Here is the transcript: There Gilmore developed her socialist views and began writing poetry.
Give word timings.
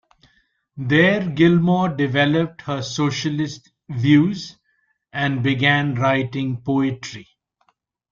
There 0.77 1.29
Gilmore 1.29 1.89
developed 1.89 2.61
her 2.63 2.81
socialist 2.81 3.69
views 3.87 4.57
and 5.13 5.43
began 5.43 5.93
writing 5.93 6.63
poetry. 6.63 7.27